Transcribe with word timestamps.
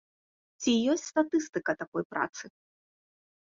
Ці 0.63 0.71
ёсць 0.93 1.03
статыстыка 1.11 1.71
такой 1.83 2.03
працы? 2.17 2.45